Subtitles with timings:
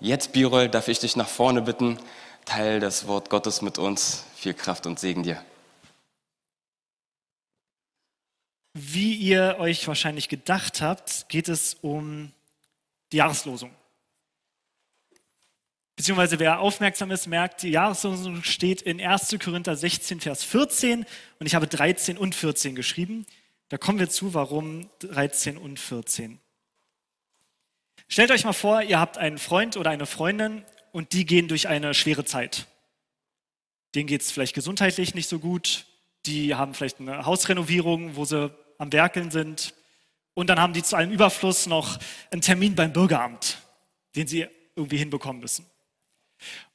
[0.00, 1.98] Jetzt, Birol, darf ich dich nach vorne bitten.
[2.44, 4.24] Teil das Wort Gottes mit uns.
[4.36, 5.42] Viel Kraft und Segen dir.
[8.74, 12.30] Wie ihr euch wahrscheinlich gedacht habt, geht es um
[13.10, 13.74] die Jahreslosung.
[15.96, 19.36] Beziehungsweise wer aufmerksam ist, merkt, die Jahreslosung steht in 1.
[19.42, 21.06] Korinther 16, Vers 14
[21.40, 23.26] und ich habe 13 und 14 geschrieben.
[23.68, 26.38] Da kommen wir zu, warum 13 und 14.
[28.08, 31.68] Stellt euch mal vor, ihr habt einen Freund oder eine Freundin und die gehen durch
[31.68, 32.66] eine schwere Zeit.
[33.94, 35.84] Denen geht es vielleicht gesundheitlich nicht so gut,
[36.24, 39.74] die haben vielleicht eine Hausrenovierung, wo sie am Werkeln sind
[40.32, 41.98] und dann haben die zu allem Überfluss noch
[42.30, 43.58] einen Termin beim Bürgeramt,
[44.16, 45.66] den sie irgendwie hinbekommen müssen.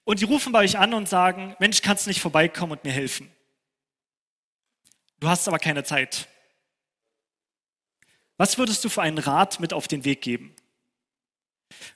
[0.04, 2.92] Und die rufen bei euch an und sagen, Mensch, kannst du nicht vorbeikommen und mir
[2.92, 3.32] helfen?
[5.20, 6.28] Du hast aber keine Zeit.
[8.38, 10.54] Was würdest du für einen Rat mit auf den Weg geben?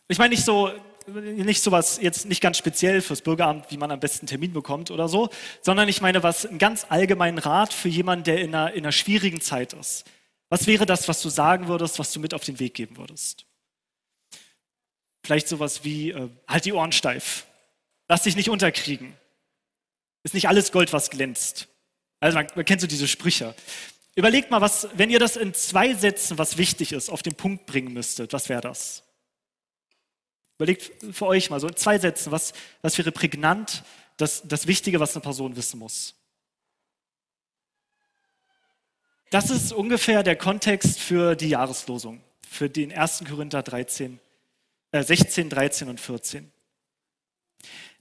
[0.07, 0.71] Ich meine nicht so,
[1.07, 4.91] nicht so was jetzt nicht ganz speziell fürs Bürgeramt, wie man am besten Termin bekommt
[4.91, 5.29] oder so,
[5.61, 8.91] sondern ich meine was einen ganz allgemeinen Rat für jemanden, der in einer, in einer
[8.91, 10.05] schwierigen Zeit ist.
[10.49, 13.45] Was wäre das, was du sagen würdest, was du mit auf den Weg geben würdest?
[15.25, 17.45] Vielleicht sowas wie, äh, halt die Ohren steif.
[18.07, 19.13] Lass dich nicht unterkriegen.
[20.23, 21.67] Ist nicht alles Gold, was glänzt.
[22.19, 23.53] Also man, man kennt so diese Sprüche.
[24.15, 27.65] Überlegt mal, was, wenn ihr das in zwei Sätzen, was wichtig ist, auf den Punkt
[27.65, 29.03] bringen müsstet, was wäre das?
[30.57, 33.83] Überlegt für euch mal so in zwei Sätzen, was, was wäre prägnant,
[34.17, 36.15] das, das Wichtige, was eine Person wissen muss.
[39.29, 43.25] Das ist ungefähr der Kontext für die Jahreslosung, für den 1.
[43.29, 44.19] Korinther 13,
[44.91, 46.51] äh 16, 13 und 14.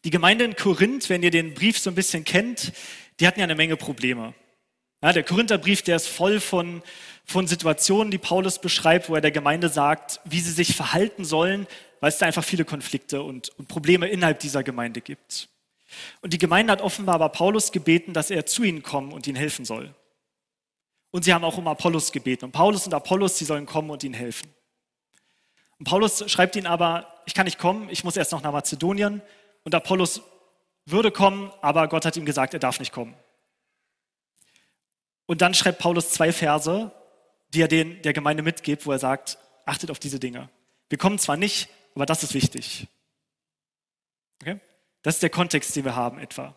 [0.05, 2.73] Die Gemeinde in Korinth, wenn ihr den Brief so ein bisschen kennt,
[3.19, 4.35] die hatten ja eine Menge Probleme.
[5.03, 6.83] Ja, der Korintherbrief, der ist voll von,
[7.25, 11.67] von Situationen, die Paulus beschreibt, wo er der Gemeinde sagt, wie sie sich verhalten sollen,
[12.01, 15.49] weil es da einfach viele Konflikte und, und Probleme innerhalb dieser Gemeinde gibt.
[16.21, 19.37] Und die Gemeinde hat offenbar aber Paulus gebeten, dass er zu ihnen kommen und ihnen
[19.37, 19.95] helfen soll.
[21.11, 22.47] Und sie haben auch um Apollos gebeten.
[22.47, 24.53] Und Paulus und Apollos, sie sollen kommen und ihnen helfen.
[25.79, 29.23] Und Paulus schreibt ihnen aber, ich kann nicht kommen, ich muss erst noch nach Mazedonien.
[29.65, 30.23] Und Apollos
[30.85, 33.15] würde kommen, aber Gott hat ihm gesagt, er darf nicht kommen.
[35.27, 36.93] Und dann schreibt Paulus zwei Verse,
[37.49, 40.49] die er den, der Gemeinde mitgibt, wo er sagt, achtet auf diese Dinge.
[40.89, 42.87] Wir kommen zwar nicht, aber das ist wichtig.
[44.41, 44.61] Okay?
[45.03, 46.55] Das ist der Kontext, den wir haben etwa.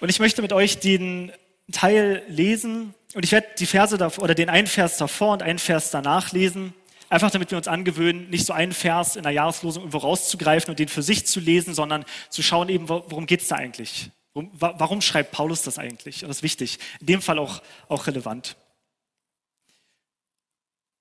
[0.00, 1.32] Und ich möchte mit euch den
[1.70, 5.60] Teil lesen und ich werde die Verse davor, oder den einen Vers davor und einen
[5.60, 6.74] Vers danach lesen,
[7.08, 10.80] einfach damit wir uns angewöhnen, nicht so einen Vers in der Jahreslosung irgendwo rauszugreifen und
[10.80, 14.10] den für sich zu lesen, sondern zu schauen eben, worum geht es da eigentlich?
[14.34, 16.20] Warum schreibt Paulus das eigentlich?
[16.20, 18.56] das ist wichtig, in dem Fall auch, auch relevant.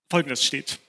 [0.10, 0.80] Folgendes steht.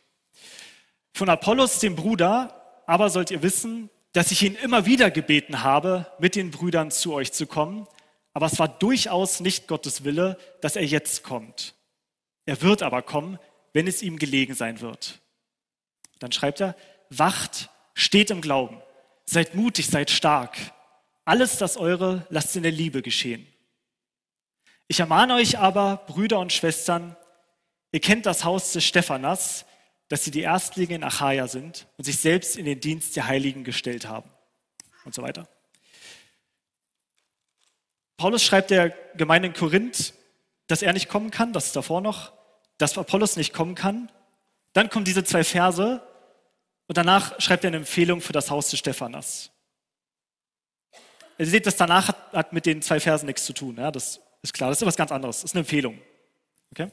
[1.19, 6.07] Von Apollos, dem Bruder, aber sollt ihr wissen, dass ich ihn immer wieder gebeten habe,
[6.21, 7.89] mit den Brüdern zu euch zu kommen,
[8.35, 11.75] aber es war durchaus nicht Gottes Wille, dass er jetzt kommt.
[12.47, 13.41] Er wird aber kommen,
[13.73, 15.19] wenn es ihm gelegen sein wird.
[16.21, 16.77] Dann schreibt er,
[17.11, 18.81] wacht, steht im Glauben,
[19.25, 20.57] seid mutig, seid stark.
[21.25, 23.45] Alles das Eure lasst in der Liebe geschehen.
[24.87, 27.17] Ich ermahne euch aber, Brüder und Schwestern,
[27.91, 29.65] ihr kennt das Haus des Stephanas,
[30.09, 33.65] dass sie die Erstlinge in Achaia sind und sich selbst in den Dienst der Heiligen
[33.65, 34.31] gestellt haben.
[35.05, 35.49] Und so weiter.
[38.17, 40.15] Paulus schreibt der Gemeinde in Korinth,
[40.67, 42.33] dass er nicht kommen kann, das ist davor noch,
[42.77, 44.11] dass Apollos nicht kommen kann.
[44.73, 46.03] Dann kommen diese zwei Verse
[46.87, 49.51] und danach schreibt er eine Empfehlung für das Haus des Stephanas.
[51.39, 53.77] Ihr seht, das danach hat, hat, mit den zwei Versen nichts zu tun.
[53.77, 55.37] Ja, das ist klar, das ist etwas ganz anderes.
[55.37, 55.99] Das ist eine Empfehlung.
[56.73, 56.91] Okay?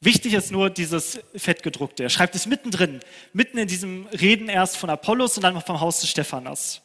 [0.00, 2.02] Wichtig ist nur dieses Fettgedruckte.
[2.02, 3.00] Er schreibt es mittendrin,
[3.32, 6.82] mitten in diesem Reden erst von Apollos und dann vom Haus des Stephanas.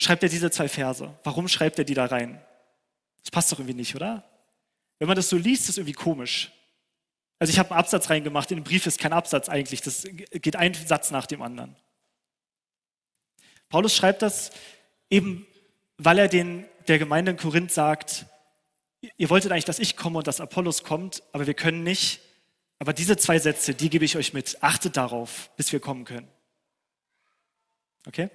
[0.00, 1.12] Schreibt er diese zwei Verse.
[1.24, 2.40] Warum schreibt er die da rein?
[3.22, 4.24] Das passt doch irgendwie nicht, oder?
[4.98, 6.50] Wenn man das so liest, ist es irgendwie komisch.
[7.38, 10.56] Also ich habe einen Absatz reingemacht, in dem Brief ist kein Absatz eigentlich, das geht
[10.56, 11.76] ein Satz nach dem anderen.
[13.68, 14.50] Paulus schreibt das
[15.10, 15.46] eben,
[15.98, 18.26] weil er den, der Gemeinde in Korinth sagt,
[19.16, 22.20] ihr wolltet eigentlich, dass ich komme und dass Apollos kommt, aber wir können nicht.
[22.78, 24.62] Aber diese zwei Sätze, die gebe ich euch mit.
[24.62, 26.28] Achtet darauf, bis wir kommen können.
[28.06, 28.30] Okay?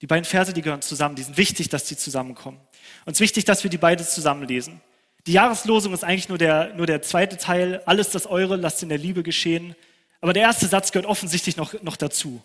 [0.00, 1.14] Die beiden Verse, die gehören zusammen.
[1.14, 2.58] Die sind wichtig, dass die zusammenkommen.
[3.04, 4.80] Und es ist wichtig, dass wir die beide zusammenlesen.
[5.26, 7.80] Die Jahreslosung ist eigentlich nur der, nur der zweite Teil.
[7.86, 9.76] Alles das Eure, lasst in der Liebe geschehen.
[10.20, 12.42] Aber der erste Satz gehört offensichtlich noch, noch dazu.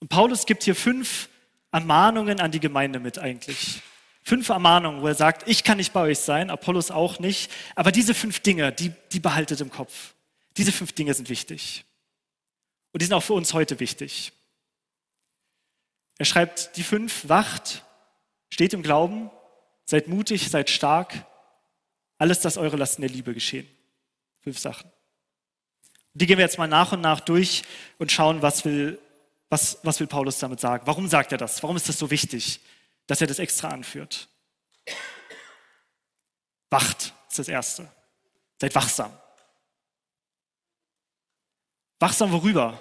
[0.00, 1.30] Und Paulus gibt hier fünf
[1.72, 3.80] Ermahnungen an die Gemeinde mit eigentlich.
[4.26, 7.92] Fünf Ermahnungen, wo er sagt, ich kann nicht bei euch sein, Apollos auch nicht, aber
[7.92, 10.14] diese fünf Dinge, die, die behaltet im Kopf.
[10.56, 11.84] Diese fünf Dinge sind wichtig.
[12.90, 14.32] Und die sind auch für uns heute wichtig.
[16.18, 17.84] Er schreibt die fünf, wacht,
[18.50, 19.30] steht im Glauben,
[19.84, 21.24] seid mutig, seid stark,
[22.18, 23.68] alles, das eure Lasten der Liebe geschehen.
[24.40, 24.90] Fünf Sachen.
[26.14, 27.62] Die gehen wir jetzt mal nach und nach durch
[27.98, 28.98] und schauen, was will,
[29.50, 30.84] was, was will Paulus damit sagen.
[30.84, 31.62] Warum sagt er das?
[31.62, 32.58] Warum ist das so wichtig,
[33.06, 34.28] dass er das extra anführt?
[36.70, 37.90] Wacht ist das Erste.
[38.60, 39.16] Seid wachsam.
[41.98, 42.80] Wachsam worüber?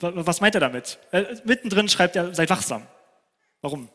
[0.00, 0.98] Was meint er damit?
[1.12, 2.86] Äh, mittendrin schreibt er, seid wachsam.
[3.60, 3.88] Warum?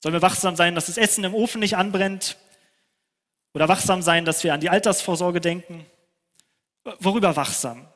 [0.00, 2.36] Sollen wir wachsam sein, dass das Essen im Ofen nicht anbrennt?
[3.54, 5.86] Oder wachsam sein, dass wir an die Altersvorsorge denken?
[6.98, 7.88] Worüber wachsam?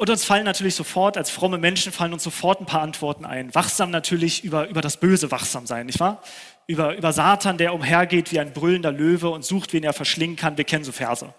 [0.00, 3.54] Und uns fallen natürlich sofort, als fromme Menschen fallen uns sofort ein paar Antworten ein.
[3.54, 6.22] Wachsam natürlich über, über das Böse wachsam sein, nicht wahr?
[6.66, 10.56] Über, über Satan, der umhergeht wie ein brüllender Löwe und sucht, wen er verschlingen kann.
[10.56, 11.34] Wir kennen so Verse.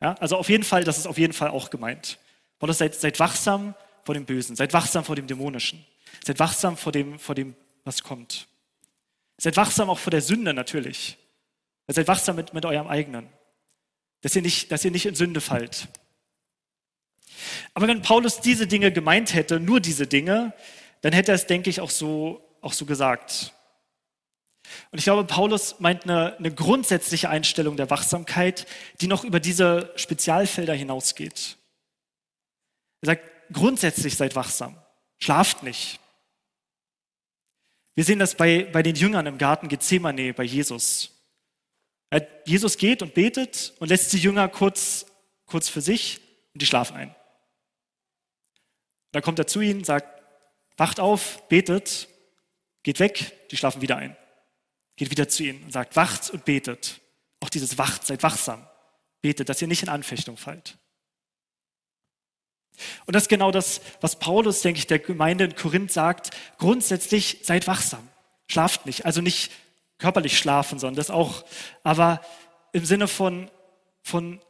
[0.00, 2.20] Ja, also auf jeden Fall, das ist auf jeden Fall auch gemeint.
[2.60, 3.74] Paulus, seid, seid wachsam
[4.04, 5.84] vor dem Bösen, seid wachsam vor dem Dämonischen,
[6.24, 8.46] seid wachsam vor dem, vor dem, was kommt.
[9.36, 11.18] Seid wachsam auch vor der Sünde natürlich.
[11.88, 13.26] Seid wachsam mit, mit eurem eigenen,
[14.20, 15.88] dass ihr, nicht, dass ihr nicht in Sünde fallt.
[17.74, 20.52] Aber wenn Paulus diese Dinge gemeint hätte, nur diese Dinge,
[21.02, 23.52] dann hätte er es, denke ich, auch so, auch so gesagt.
[24.90, 28.66] Und ich glaube, Paulus meint eine, eine grundsätzliche Einstellung der Wachsamkeit,
[29.00, 31.56] die noch über diese Spezialfelder hinausgeht.
[33.02, 34.76] Er sagt, grundsätzlich seid wachsam,
[35.18, 36.00] schlaft nicht.
[37.94, 41.12] Wir sehen das bei, bei den Jüngern im Garten Gethsemane, bei Jesus.
[42.44, 45.06] Jesus geht und betet und lässt die Jünger kurz,
[45.46, 46.20] kurz für sich
[46.56, 47.14] und die schlafen ein.
[49.12, 50.22] Dann kommt er zu ihnen, sagt,
[50.78, 52.08] wacht auf, betet,
[52.82, 54.16] geht weg, die schlafen wieder ein.
[54.96, 57.02] Geht wieder zu ihnen und sagt, wacht und betet.
[57.40, 58.66] Auch dieses Wacht, seid wachsam.
[59.20, 60.78] Betet, dass ihr nicht in Anfechtung fallt.
[63.04, 66.30] Und das ist genau das, was Paulus, denke ich, der Gemeinde in Korinth sagt.
[66.56, 68.08] Grundsätzlich seid wachsam.
[68.48, 69.04] Schlaft nicht.
[69.04, 69.52] Also nicht
[69.98, 71.44] körperlich schlafen, sondern das auch.
[71.82, 72.22] Aber
[72.72, 73.50] im Sinne von,
[74.02, 74.40] von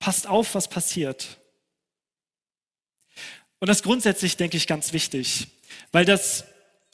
[0.00, 1.38] passt auf, was passiert.
[3.64, 5.48] Und das ist grundsätzlich, denke ich, ganz wichtig.
[5.90, 6.44] Weil das,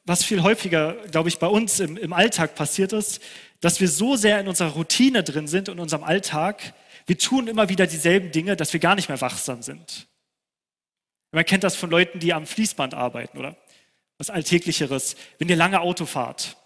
[0.04, 3.20] was viel häufiger, glaube ich, bei uns im, im Alltag passiert ist,
[3.60, 6.74] dass wir so sehr in unserer Routine drin sind, in unserem Alltag,
[7.06, 10.06] wir tun immer wieder dieselben Dinge, dass wir gar nicht mehr wachsam sind.
[11.32, 13.56] Man kennt das von Leuten, die am Fließband arbeiten oder
[14.18, 15.16] was Alltäglicheres.
[15.40, 16.56] Wenn ihr lange Auto fahrt,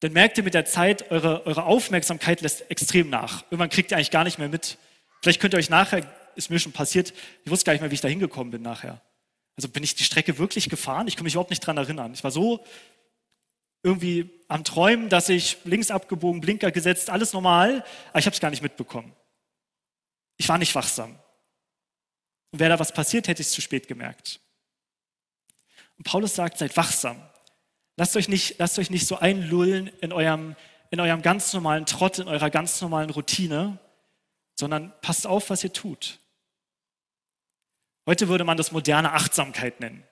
[0.00, 3.44] dann merkt ihr mit der Zeit, eure, eure Aufmerksamkeit lässt extrem nach.
[3.52, 4.78] Irgendwann kriegt ihr eigentlich gar nicht mehr mit.
[5.22, 7.14] Vielleicht könnt ihr euch nachher, ist mir schon passiert,
[7.44, 9.00] ich wusste gar nicht mehr, wie ich da hingekommen bin nachher.
[9.58, 11.08] Also bin ich die Strecke wirklich gefahren?
[11.08, 12.14] Ich kann mich überhaupt nicht dran erinnern.
[12.14, 12.64] Ich war so
[13.82, 18.40] irgendwie am Träumen, dass ich links abgebogen, Blinker gesetzt, alles normal, aber ich habe es
[18.40, 19.12] gar nicht mitbekommen.
[20.36, 21.18] Ich war nicht wachsam.
[22.52, 24.38] Und wäre da was passiert, hätte ich es zu spät gemerkt.
[25.96, 27.20] Und Paulus sagt, seid wachsam.
[27.96, 30.54] Lasst euch nicht, lasst euch nicht so einlullen in eurem,
[30.90, 33.80] in eurem ganz normalen Trott, in eurer ganz normalen Routine,
[34.54, 36.20] sondern passt auf, was ihr tut.
[38.08, 40.02] Heute würde man das moderne Achtsamkeit nennen.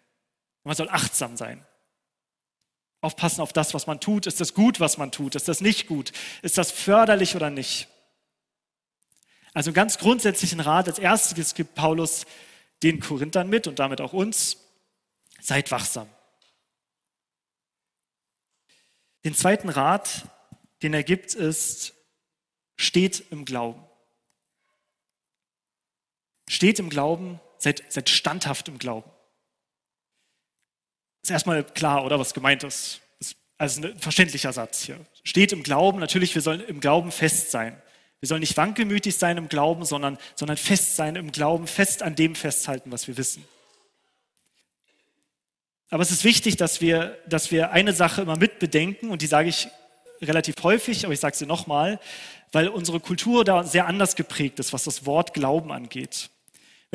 [0.65, 1.67] Man soll achtsam sein.
[3.01, 4.27] Aufpassen auf das, was man tut.
[4.27, 5.35] Ist das gut, was man tut?
[5.35, 6.13] Ist das nicht gut?
[6.43, 7.89] Ist das förderlich oder nicht?
[9.55, 10.89] Also ganz grundsätzlichen Rat.
[10.89, 12.27] Als erstes gibt Paulus
[12.83, 14.59] den Korinthern mit und damit auch uns.
[15.41, 16.07] Seid wachsam.
[19.25, 20.29] Den zweiten Rat,
[20.83, 21.95] den er gibt, ist,
[22.77, 23.83] steht im Glauben.
[26.47, 29.11] Steht im Glauben, seid, seid standhaft im Glauben.
[31.23, 33.01] Ist erstmal klar, oder was gemeint ist.
[33.19, 34.99] ist also ein verständlicher Satz hier.
[35.25, 37.81] Steht im Glauben, natürlich, wir sollen im Glauben fest sein.
[38.21, 42.15] Wir sollen nicht wankelmütig sein im Glauben, sondern, sondern fest sein im Glauben, fest an
[42.15, 43.45] dem festhalten, was wir wissen.
[45.91, 49.49] Aber es ist wichtig, dass wir, dass wir eine Sache immer mitbedenken, und die sage
[49.49, 49.69] ich
[50.21, 52.01] relativ häufig, aber ich sage sie nochmal,
[52.53, 56.31] weil unsere Kultur da sehr anders geprägt ist, was das Wort Glauben angeht.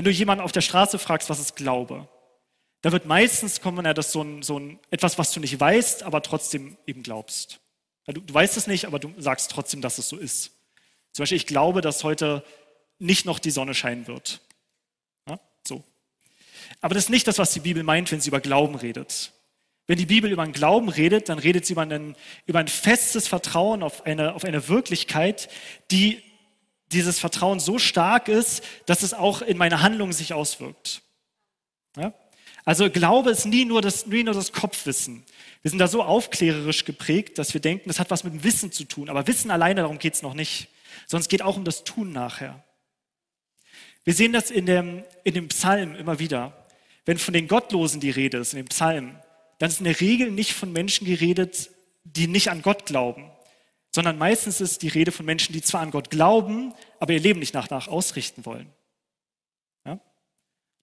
[0.01, 2.07] Wenn du jemanden auf der Straße fragst, was ist Glaube,
[2.81, 6.01] da wird meistens kommen ja das so ein, so ein etwas, was du nicht weißt,
[6.01, 7.59] aber trotzdem eben glaubst.
[8.07, 10.53] Du, du weißt es nicht, aber du sagst trotzdem, dass es so ist.
[11.11, 12.43] Zum Beispiel, ich glaube, dass heute
[12.97, 14.41] nicht noch die Sonne scheinen wird.
[15.29, 15.83] Ja, so.
[16.79, 19.33] Aber das ist nicht das, was die Bibel meint, wenn sie über Glauben redet.
[19.85, 22.15] Wenn die Bibel über einen Glauben redet, dann redet sie über, einen,
[22.47, 25.47] über ein festes Vertrauen auf eine, auf eine Wirklichkeit,
[25.91, 26.23] die
[26.91, 31.01] dieses Vertrauen so stark ist, dass es auch in meine Handlungen sich auswirkt.
[31.97, 32.13] Ja?
[32.65, 35.23] Also Glaube ist nie nur, das, nie nur das Kopfwissen.
[35.61, 38.71] Wir sind da so aufklärerisch geprägt, dass wir denken, das hat was mit dem Wissen
[38.71, 39.09] zu tun.
[39.09, 40.67] Aber Wissen alleine, darum geht es noch nicht
[41.19, 42.63] es geht auch um das Tun nachher.
[44.03, 46.65] Wir sehen das in dem, in dem Psalm immer wieder.
[47.05, 49.19] Wenn von den Gottlosen die Rede ist, in dem Psalm,
[49.59, 51.69] dann ist in der Regel nicht von Menschen geredet,
[52.03, 53.29] die nicht an Gott glauben,
[53.91, 57.39] sondern meistens ist die Rede von Menschen, die zwar an Gott glauben, aber ihr Leben
[57.39, 58.71] nicht nach nach ausrichten wollen.
[59.85, 59.99] Ja?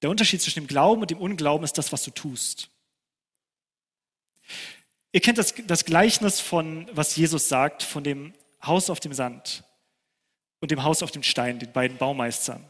[0.03, 2.71] Der Unterschied zwischen dem Glauben und dem Unglauben ist das, was du tust.
[5.13, 9.65] Ihr kennt das, das Gleichnis von, was Jesus sagt, von dem Haus auf dem Sand
[10.61, 12.65] und dem Haus auf dem Stein, den beiden Baumeistern.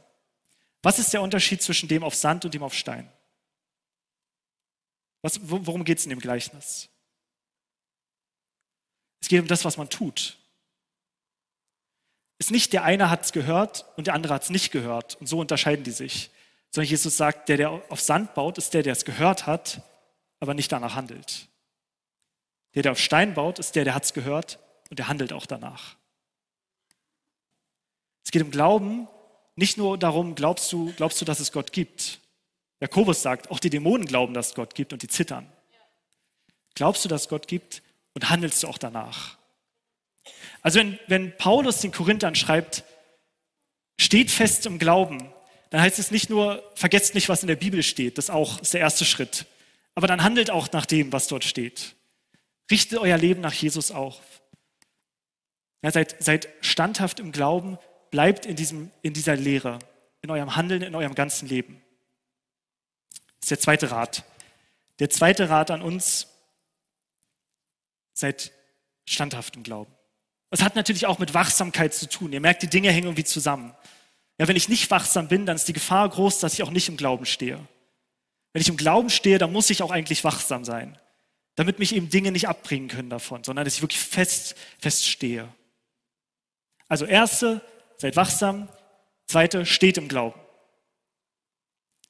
[0.82, 3.10] Was ist der Unterschied zwischen dem auf Sand und dem auf Stein?
[5.22, 6.88] Was, worum geht es in dem Gleichnis?
[9.28, 10.38] Es geht um das, was man tut.
[12.38, 15.16] Es ist nicht der eine hat es gehört und der andere hat es nicht gehört
[15.16, 16.30] und so unterscheiden die sich.
[16.70, 19.82] Sondern Jesus sagt, der, der auf Sand baut, ist der, der es gehört hat,
[20.40, 21.46] aber nicht danach handelt.
[22.74, 25.44] Der, der auf Stein baut, ist der, der hat es gehört und der handelt auch
[25.44, 25.96] danach.
[28.24, 29.08] Es geht um Glauben,
[29.56, 32.20] nicht nur darum, glaubst du, glaubst du, dass es Gott gibt.
[32.80, 35.52] Jakobus sagt, auch die Dämonen glauben, dass es Gott gibt und die zittern.
[36.74, 37.82] Glaubst du, dass es Gott gibt
[38.18, 39.38] und handelst du auch danach?
[40.60, 42.82] Also wenn, wenn Paulus den Korinthern schreibt,
[43.96, 45.32] steht fest im Glauben,
[45.70, 48.74] dann heißt es nicht nur, vergesst nicht, was in der Bibel steht, das auch ist
[48.74, 49.46] der erste Schritt,
[49.94, 51.94] aber dann handelt auch nach dem, was dort steht.
[52.72, 54.18] Richtet euer Leben nach Jesus auf.
[55.82, 57.78] Ja, seid, seid standhaft im Glauben,
[58.10, 59.78] bleibt in, diesem, in dieser Lehre,
[60.22, 61.80] in eurem Handeln, in eurem ganzen Leben.
[63.38, 64.24] Das ist der zweite Rat.
[64.98, 66.26] Der zweite Rat an uns,
[68.18, 68.52] seid
[69.06, 69.92] standhaft im Glauben.
[70.50, 72.32] Das hat natürlich auch mit Wachsamkeit zu tun.
[72.32, 73.74] Ihr merkt, die Dinge hängen irgendwie zusammen.
[74.38, 76.88] Ja, wenn ich nicht wachsam bin, dann ist die Gefahr groß, dass ich auch nicht
[76.88, 77.58] im Glauben stehe.
[78.52, 80.98] Wenn ich im Glauben stehe, dann muss ich auch eigentlich wachsam sein,
[81.56, 85.52] damit mich eben Dinge nicht abbringen können davon, sondern dass ich wirklich fest, fest stehe.
[86.88, 87.60] Also erste,
[87.98, 88.68] seid wachsam.
[89.26, 90.40] Zweite, steht im Glauben.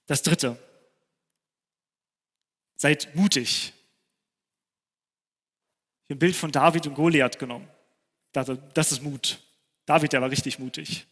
[0.07, 0.57] Das dritte,
[2.77, 3.73] seid mutig.
[6.09, 7.69] Habe ein Bild von David und Goliath genommen.
[8.33, 9.39] Das ist Mut.
[9.85, 11.07] David, der war richtig mutig.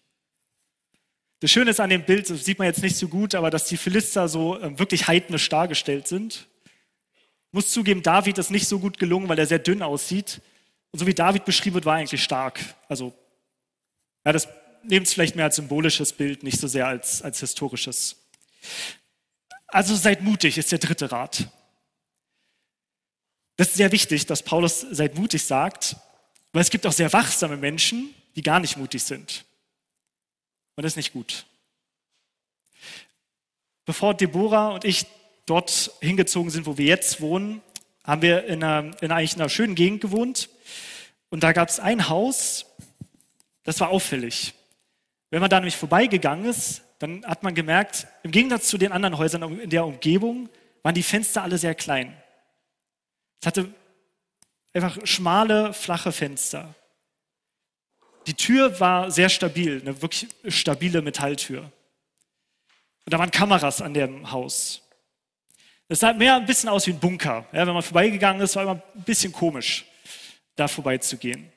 [1.40, 3.66] Das Schöne ist an dem Bild, das sieht man jetzt nicht so gut, aber dass
[3.66, 6.46] die Philister so ähm, wirklich heidnisch dargestellt sind.
[6.64, 10.40] Ich muss zugeben, David ist nicht so gut gelungen, weil er sehr dünn aussieht.
[10.92, 12.60] Und so wie David beschrieben wird, war er eigentlich stark.
[12.88, 13.12] Also,
[14.24, 14.48] ja, das
[14.82, 18.16] nehmt es vielleicht mehr als symbolisches Bild, nicht so sehr als, als historisches.
[19.66, 21.48] Also seid mutig, ist der dritte Rat.
[23.56, 25.96] Das ist sehr wichtig, dass Paulus seid mutig sagt,
[26.52, 29.44] weil es gibt auch sehr wachsame Menschen, die gar nicht mutig sind.
[30.76, 31.46] Und das ist nicht gut.
[33.86, 35.06] Bevor Deborah und ich
[35.46, 37.62] dort hingezogen sind, wo wir jetzt wohnen,
[38.04, 40.50] haben wir in einer, in eigentlich einer schönen Gegend gewohnt.
[41.30, 42.66] Und da gab es ein Haus,
[43.62, 44.54] das war auffällig.
[45.30, 49.18] Wenn man da nämlich vorbeigegangen ist, dann hat man gemerkt, im Gegensatz zu den anderen
[49.18, 50.48] Häusern in der Umgebung
[50.82, 52.16] waren die Fenster alle sehr klein.
[53.40, 53.72] Es hatte
[54.72, 56.74] einfach schmale, flache Fenster.
[58.26, 61.62] Die Tür war sehr stabil, eine wirklich stabile Metalltür.
[63.04, 64.82] Und da waren Kameras an dem Haus.
[65.88, 67.46] Das sah mehr ein bisschen aus wie ein Bunker.
[67.52, 69.84] Ja, wenn man vorbeigegangen ist, war immer ein bisschen komisch,
[70.56, 71.52] da vorbeizugehen.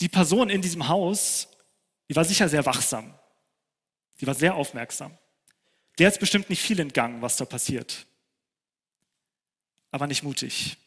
[0.00, 1.48] Die Person in diesem Haus
[2.12, 3.14] die war sicher sehr wachsam.
[4.20, 5.16] Die war sehr aufmerksam.
[5.98, 8.06] Der ist bestimmt nicht viel entgangen, was da passiert.
[9.92, 10.78] Aber nicht mutig,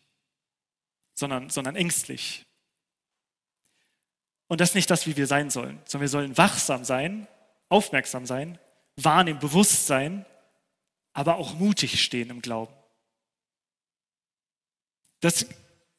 [1.14, 2.46] sondern, sondern ängstlich.
[4.48, 7.28] Und das ist nicht das, wie wir sein sollen, sondern wir sollen wachsam sein,
[7.70, 8.60] aufmerksam sein,
[8.98, 10.26] wahrnehmen, bewusst sein,
[11.14, 12.74] aber auch mutig stehen im Glauben.
[15.22, 15.46] Das,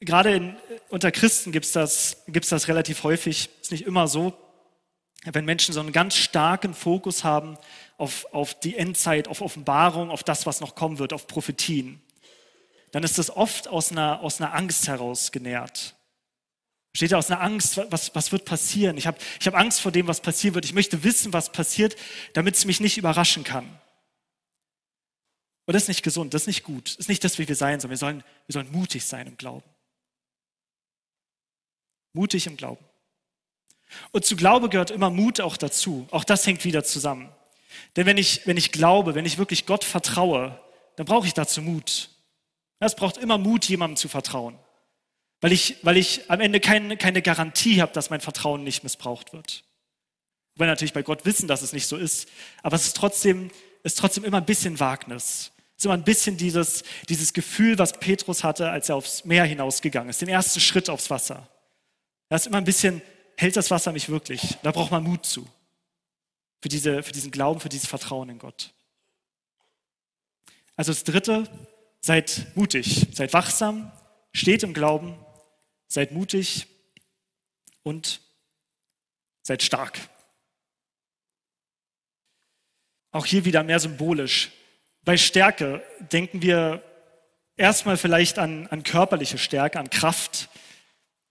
[0.01, 0.57] gerade in,
[0.89, 4.37] unter Christen gibt es das, gibt's das relativ häufig, ist nicht immer so,
[5.25, 7.59] wenn Menschen so einen ganz starken Fokus haben
[7.97, 12.01] auf, auf die Endzeit, auf Offenbarung, auf das, was noch kommen wird, auf Prophetien,
[12.97, 15.95] dann ist das oft aus einer, aus einer Angst heraus genährt.
[16.95, 18.97] Steht aus einer Angst, was, was wird passieren?
[18.97, 20.65] Ich habe ich hab Angst vor dem, was passieren wird.
[20.65, 21.95] Ich möchte wissen, was passiert,
[22.33, 23.67] damit es mich nicht überraschen kann.
[25.67, 26.89] Und das ist nicht gesund, das ist nicht gut.
[26.89, 27.91] Das ist nicht das, wie wir sein sollen.
[27.91, 29.69] Wir sollen, wir sollen mutig sein im Glauben.
[32.15, 32.83] Mutig im Glauben.
[34.11, 36.09] Und zu Glaube gehört immer Mut auch dazu.
[36.13, 37.29] Auch das hängt wieder zusammen.
[37.97, 40.59] Denn wenn ich, wenn ich glaube, wenn ich wirklich Gott vertraue,
[40.97, 42.09] dann brauche ich dazu Mut.
[42.79, 44.59] Es braucht immer Mut, jemandem zu vertrauen.
[45.41, 49.33] Weil ich, weil ich am Ende keine, keine Garantie habe, dass mein Vertrauen nicht missbraucht
[49.33, 49.65] wird.
[50.55, 52.29] Wir natürlich bei Gott wissen, dass es nicht so ist.
[52.63, 53.51] Aber es ist trotzdem,
[53.83, 55.53] ist trotzdem immer ein bisschen Wagnis.
[55.77, 59.45] Es ist immer ein bisschen dieses, dieses Gefühl, was Petrus hatte, als er aufs Meer
[59.45, 60.23] hinausgegangen ist.
[60.23, 61.49] Den ersten Schritt aufs Wasser.
[62.29, 63.03] Da ist immer ein bisschen
[63.37, 64.57] hält das Wasser mich wirklich?
[64.63, 65.47] Da braucht man Mut zu.
[66.61, 68.73] für, diese, für diesen Glauben, für dieses Vertrauen in Gott.
[70.75, 71.49] Also das Dritte,
[72.07, 73.91] seid mutig, seid wachsam,
[74.33, 75.19] steht im Glauben,
[75.89, 76.69] seid mutig
[77.83, 78.21] und
[79.43, 79.99] seid stark.
[83.11, 84.53] Auch hier wieder mehr symbolisch.
[85.03, 85.83] Bei Stärke
[86.13, 86.81] denken wir
[87.57, 90.49] erstmal vielleicht an, an körperliche Stärke, an Kraft,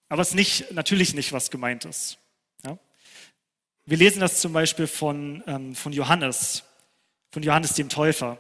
[0.09, 2.17] aber es ist nicht, natürlich nicht, was gemeint ist.
[2.65, 2.77] Ja?
[3.85, 6.63] Wir lesen das zum Beispiel von, ähm, von Johannes,
[7.31, 8.37] von Johannes dem Täufer.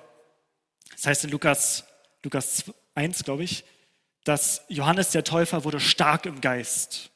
[0.91, 1.85] Das heißt in Lukas,
[2.25, 2.65] Lukas
[2.95, 3.63] 1, glaube ich,
[4.23, 7.11] dass Johannes der Täufer wurde stark im Geist.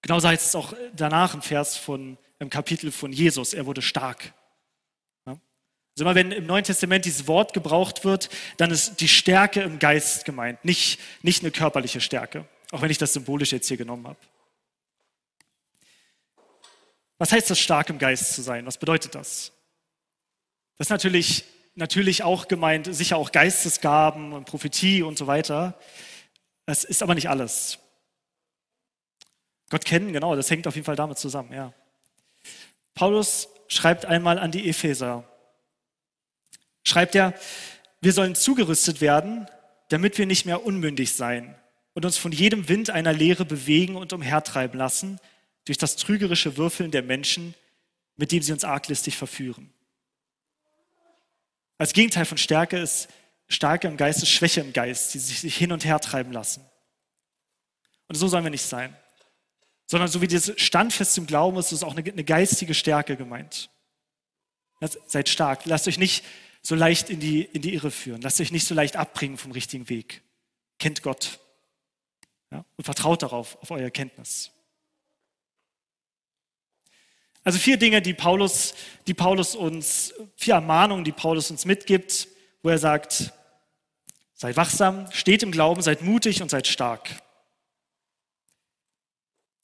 [0.00, 4.32] Genauso heißt es auch danach im Vers von, im Kapitel von Jesus, er wurde stark.
[5.26, 9.80] Also immer wenn im Neuen Testament dieses Wort gebraucht wird, dann ist die Stärke im
[9.80, 14.06] Geist gemeint, nicht, nicht eine körperliche Stärke, auch wenn ich das symbolisch jetzt hier genommen
[14.06, 14.20] habe.
[17.18, 18.64] Was heißt das, stark im Geist zu sein?
[18.64, 19.50] Was bedeutet das?
[20.76, 21.42] Das ist natürlich,
[21.78, 25.78] natürlich auch gemeint, sicher auch Geistesgaben und Prophetie und so weiter.
[26.66, 27.78] Das ist aber nicht alles.
[29.70, 31.72] Gott kennen, genau, das hängt auf jeden Fall damit zusammen, ja.
[32.94, 35.24] Paulus schreibt einmal an die Epheser,
[36.82, 37.34] schreibt er,
[38.00, 39.46] wir sollen zugerüstet werden,
[39.88, 41.54] damit wir nicht mehr unmündig sein
[41.94, 45.20] und uns von jedem Wind einer Lehre bewegen und umhertreiben lassen
[45.64, 47.54] durch das trügerische Würfeln der Menschen,
[48.16, 49.72] mit dem sie uns arglistig verführen.
[51.78, 53.08] Als Gegenteil von Stärke ist
[53.48, 56.64] Stärke im Geist ist Schwäche im Geist, die sich hin und her treiben lassen.
[58.08, 58.94] Und so sollen wir nicht sein.
[59.86, 63.70] Sondern so wie dieses Standfest im Glauben ist, ist auch eine, eine geistige Stärke gemeint.
[65.06, 65.64] Seid stark.
[65.64, 66.24] Lasst euch nicht
[66.62, 68.20] so leicht in die, in die Irre führen.
[68.20, 70.22] Lasst euch nicht so leicht abbringen vom richtigen Weg.
[70.78, 71.40] Kennt Gott.
[72.50, 74.50] Ja, und vertraut darauf, auf eure Kenntnis.
[77.48, 78.74] Also vier Dinge, die Paulus,
[79.06, 82.28] die Paulus uns, vier Ermahnungen, die Paulus uns mitgibt,
[82.62, 83.32] wo er sagt,
[84.34, 87.08] seid wachsam, steht im Glauben, seid mutig und seid stark.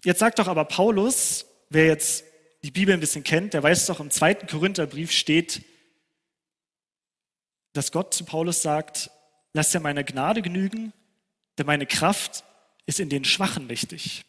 [0.02, 2.24] Jetzt sagt doch aber Paulus, wer jetzt
[2.62, 5.62] die Bibel ein bisschen kennt, der weiß doch, im zweiten Korintherbrief steht,
[7.74, 9.10] dass Gott zu Paulus sagt,
[9.52, 10.94] lass dir meine Gnade genügen,
[11.58, 12.44] denn meine Kraft
[12.86, 14.24] ist in den Schwachen mächtig.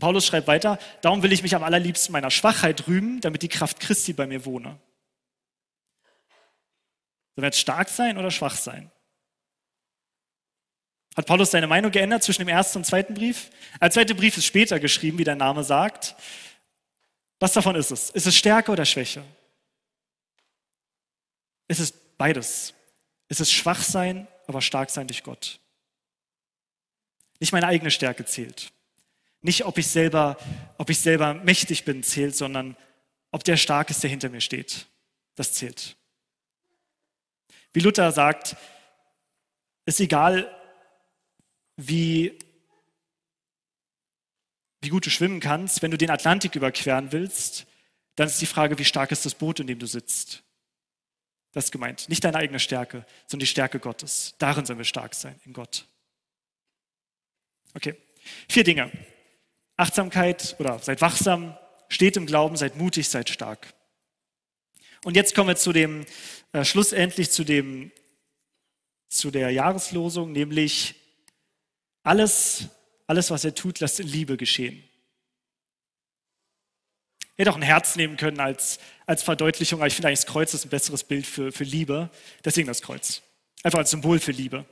[0.00, 3.78] Paulus schreibt weiter, darum will ich mich am allerliebsten meiner Schwachheit rühmen, damit die Kraft
[3.78, 4.70] Christi bei mir wohne.
[7.34, 8.90] Sollen wir jetzt stark sein oder schwach sein?
[11.16, 13.50] Hat Paulus seine Meinung geändert zwischen dem ersten und zweiten Brief?
[13.80, 16.14] Der zweite Brief ist später geschrieben, wie der Name sagt.
[17.38, 18.10] Was davon ist es?
[18.10, 19.24] Ist es Stärke oder Schwäche?
[21.68, 22.74] Es ist beides.
[23.28, 25.60] Es ist schwach sein, aber stark sein durch Gott.
[27.38, 28.72] Nicht meine eigene Stärke zählt.
[29.42, 30.36] Nicht, ob ich selber,
[30.76, 32.76] ob ich selber mächtig bin, zählt, sondern
[33.30, 34.86] ob der stark ist, der hinter mir steht.
[35.34, 35.96] Das zählt.
[37.72, 38.56] Wie Luther sagt,
[39.86, 40.54] ist egal,
[41.76, 42.38] wie,
[44.80, 47.66] wie gut du schwimmen kannst, wenn du den Atlantik überqueren willst,
[48.16, 50.42] dann ist die Frage, wie stark ist das Boot, in dem du sitzt.
[51.52, 52.08] Das ist gemeint.
[52.08, 54.34] Nicht deine eigene Stärke, sondern die Stärke Gottes.
[54.38, 55.86] Darin sollen wir stark sein, in Gott.
[57.74, 57.96] Okay.
[58.48, 58.92] Vier Dinge.
[59.80, 61.56] Achtsamkeit oder seid wachsam,
[61.88, 63.74] steht im Glauben, seid mutig, seid stark.
[65.04, 66.04] Und jetzt kommen wir zu dem,
[66.52, 67.90] äh, schlussendlich zu dem,
[69.08, 70.94] zu der Jahreslosung, nämlich
[72.02, 72.68] alles,
[73.06, 74.84] alles, was er tut, lasst in Liebe geschehen.
[77.36, 80.26] Er hätte auch ein Herz nehmen können als, als Verdeutlichung, aber ich finde eigentlich das
[80.26, 82.10] Kreuz ist ein besseres Bild für, für Liebe.
[82.44, 83.22] Deswegen das Kreuz.
[83.62, 84.66] Einfach als Symbol für Liebe.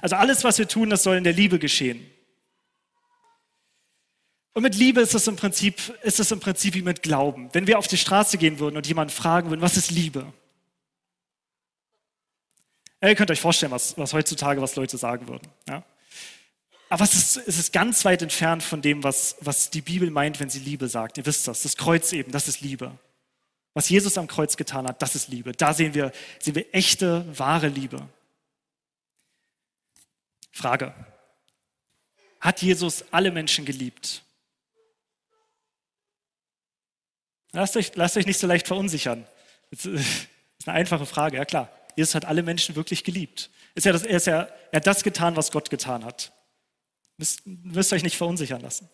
[0.00, 2.10] Also alles, was wir tun, das soll in der Liebe geschehen.
[4.56, 7.50] Und mit Liebe ist es im Prinzip, ist es im Prinzip wie mit Glauben.
[7.52, 10.32] Wenn wir auf die Straße gehen würden und jemanden fragen würden, was ist Liebe?
[13.02, 15.46] Ja, ihr könnt euch vorstellen, was, was heutzutage, was Leute sagen würden.
[15.68, 15.84] Ja?
[16.88, 20.40] Aber es ist, es ist ganz weit entfernt von dem, was, was die Bibel meint,
[20.40, 21.18] wenn sie Liebe sagt.
[21.18, 22.98] Ihr wisst das, das Kreuz eben, das ist Liebe.
[23.74, 25.52] Was Jesus am Kreuz getan hat, das ist Liebe.
[25.52, 28.08] Da sehen wir, sehen wir echte, wahre Liebe.
[30.50, 30.94] Frage.
[32.40, 34.22] Hat Jesus alle Menschen geliebt?
[37.56, 39.26] Lasst euch, lasst euch nicht so leicht verunsichern.
[39.70, 40.28] Das ist
[40.66, 41.70] eine einfache Frage, ja klar.
[41.96, 43.48] Jesus hat alle Menschen wirklich geliebt.
[43.74, 46.32] Ist ja das, er, ist ja, er hat das getan, was Gott getan hat.
[47.16, 48.90] Müsst, müsst euch nicht verunsichern lassen.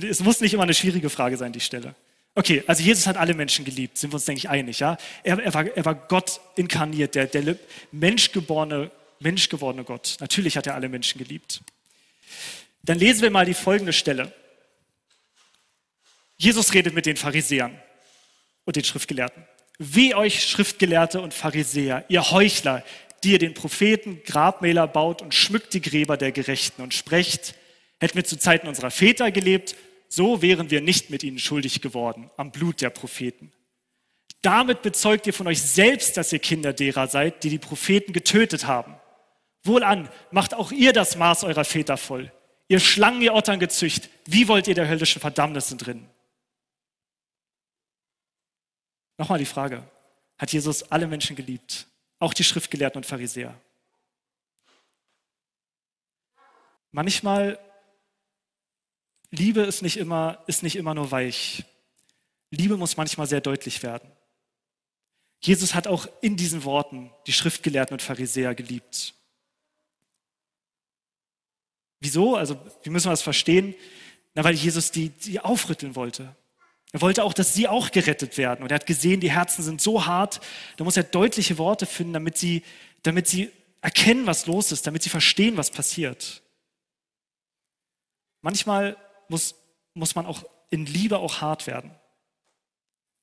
[0.00, 1.94] Es muss nicht immer eine schwierige Frage sein, die Stelle.
[2.34, 4.78] Okay, also Jesus hat alle Menschen geliebt, sind wir uns, denke ich, einig.
[4.78, 4.98] Ja?
[5.22, 7.56] Er, er, war, er war Gott inkarniert, der, der
[7.90, 10.18] menschgeborene, menschgewordene Gott.
[10.20, 11.62] Natürlich hat er alle Menschen geliebt.
[12.82, 14.30] Dann lesen wir mal die folgende Stelle.
[16.42, 17.80] Jesus redet mit den Pharisäern
[18.64, 19.46] und den Schriftgelehrten.
[19.78, 22.82] Wie euch Schriftgelehrte und Pharisäer, ihr Heuchler,
[23.22, 27.54] die ihr den Propheten Grabmäler baut und schmückt die Gräber der Gerechten und sprecht,
[28.00, 29.76] hätten wir zu Zeiten unserer Väter gelebt,
[30.08, 33.52] so wären wir nicht mit ihnen schuldig geworden am Blut der Propheten.
[34.42, 38.66] Damit bezeugt ihr von euch selbst, dass ihr Kinder derer seid, die die Propheten getötet
[38.66, 38.96] haben.
[39.62, 42.32] Wohlan, macht auch ihr das Maß eurer Väter voll.
[42.66, 46.08] Ihr Schlangen, ihr Ottern gezücht, wie wollt ihr der höllischen Verdammnis entrinnen?
[49.18, 49.82] Nochmal die Frage,
[50.38, 51.86] hat Jesus alle Menschen geliebt?
[52.18, 53.54] Auch die Schriftgelehrten und Pharisäer?
[56.90, 57.58] Manchmal,
[59.30, 61.64] Liebe ist nicht immer, ist nicht immer nur weich.
[62.50, 64.10] Liebe muss manchmal sehr deutlich werden.
[65.40, 69.14] Jesus hat auch in diesen Worten die Schriftgelehrten und Pharisäer geliebt.
[71.98, 72.36] Wieso?
[72.36, 73.74] Also, wie müssen wir das verstehen?
[74.34, 76.34] Na, weil Jesus die, die aufrütteln wollte.
[76.92, 78.62] Er wollte auch, dass sie auch gerettet werden.
[78.62, 80.40] Und er hat gesehen, die Herzen sind so hart,
[80.76, 82.62] da muss er deutliche Worte finden, damit sie,
[83.02, 83.50] damit sie
[83.80, 86.42] erkennen, was los ist, damit sie verstehen, was passiert.
[88.42, 88.96] Manchmal
[89.28, 89.54] muss,
[89.94, 91.90] muss man auch in Liebe auch hart werden.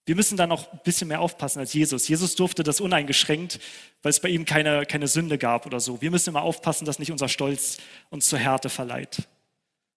[0.06, 2.08] Wir müssen dann auch ein bisschen mehr aufpassen als Jesus.
[2.08, 3.60] Jesus durfte das uneingeschränkt,
[4.02, 6.02] weil es bei ihm keine, keine Sünde gab oder so.
[6.02, 7.78] Wir müssen immer aufpassen, dass nicht unser Stolz
[8.10, 9.28] uns zur Härte verleiht,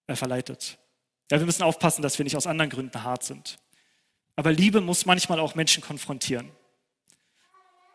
[0.09, 0.77] äh, verleitet.
[1.33, 3.59] Ja, wir müssen aufpassen, dass wir nicht aus anderen Gründen hart sind.
[4.37, 6.53] Aber Liebe muss manchmal auch Menschen konfrontieren.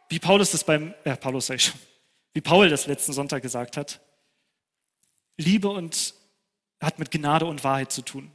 [0.10, 1.80] Wie Paulus das beim, äh, Paulus sag ich schon,
[2.34, 4.02] wie Paul das letzten Sonntag gesagt hat.
[5.38, 6.16] Liebe und
[6.82, 8.32] hat mit Gnade und Wahrheit zu tun.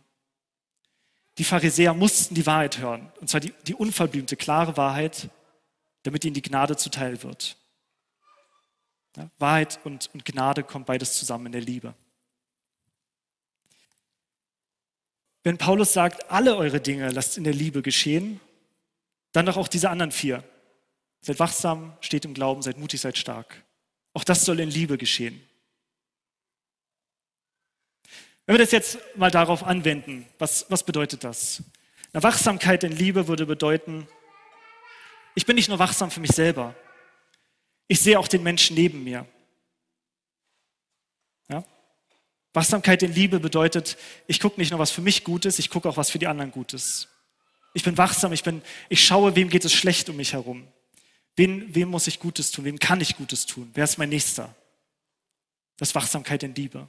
[1.36, 5.30] Die Pharisäer mussten die Wahrheit hören, und zwar die, die unverblümte, klare Wahrheit,
[6.04, 7.56] damit ihnen die Gnade zuteil wird.
[9.16, 11.92] Ja, Wahrheit und, und Gnade kommt beides zusammen in der Liebe.
[15.44, 18.40] Wenn Paulus sagt, alle eure Dinge lasst in der Liebe geschehen,
[19.33, 20.44] dann doch auch diese anderen vier.
[21.20, 23.64] Seid wachsam, steht im Glauben, seid mutig, seid stark.
[24.14, 25.40] Auch das soll in Liebe geschehen.
[28.46, 31.62] Wenn wir das jetzt mal darauf anwenden, was, was bedeutet das?
[32.12, 34.07] Eine Wachsamkeit in Liebe würde bedeuten,
[35.35, 36.74] ich bin nicht nur wachsam für mich selber,
[37.88, 39.26] ich sehe auch den Menschen neben mir.
[41.48, 41.64] Ja?
[42.54, 45.88] Wachsamkeit in Liebe bedeutet, ich gucke nicht nur, was für mich gut ist, ich gucke
[45.88, 47.08] auch, was für die anderen gut ist.
[47.74, 50.68] Ich bin wachsam, ich, bin, ich schaue, wem geht es schlecht um mich herum.
[51.36, 52.66] Wen, wem muss ich Gutes tun?
[52.66, 53.70] Wem kann ich Gutes tun?
[53.72, 54.54] Wer ist mein Nächster?
[55.78, 56.88] Das ist Wachsamkeit in Liebe.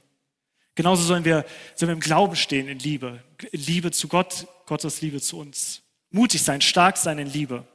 [0.74, 3.22] Genauso sollen wir, sollen wir im Glauben stehen in Liebe.
[3.52, 5.82] Liebe zu Gott, Gottes Liebe zu uns.
[6.10, 7.66] Mutig sein, stark sein in Liebe.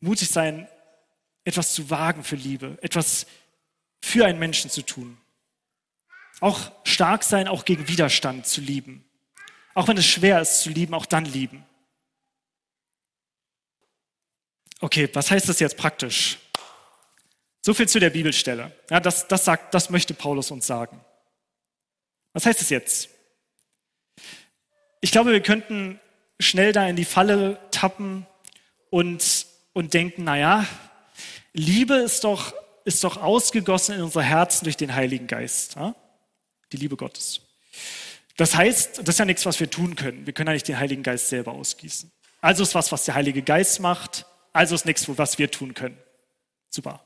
[0.00, 0.68] Mutig sein,
[1.44, 3.26] etwas zu wagen für Liebe, etwas
[4.00, 5.16] für einen Menschen zu tun.
[6.40, 9.04] Auch stark sein, auch gegen Widerstand zu lieben.
[9.74, 11.64] Auch wenn es schwer ist zu lieben, auch dann lieben.
[14.80, 16.38] Okay, was heißt das jetzt praktisch?
[17.62, 18.72] So viel zu der Bibelstelle.
[18.90, 21.00] Ja, das, das, sagt, das möchte Paulus uns sagen.
[22.32, 23.08] Was heißt es jetzt?
[25.00, 25.98] Ich glaube, wir könnten
[26.38, 28.26] schnell da in die Falle tappen
[28.90, 30.66] und, und denken, naja,
[31.52, 35.76] Liebe ist doch, ist doch ausgegossen in unsere Herzen durch den Heiligen Geist.
[35.76, 35.94] Ja?
[36.72, 37.40] Die Liebe Gottes.
[38.36, 40.26] Das heißt, das ist ja nichts, was wir tun können.
[40.26, 42.10] Wir können ja nicht den Heiligen Geist selber ausgießen.
[42.40, 44.26] Also ist was, was der Heilige Geist macht.
[44.52, 45.96] Also ist nichts, was wir tun können.
[46.70, 47.02] Super.